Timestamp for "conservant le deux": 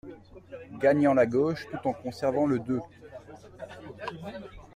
1.93-2.79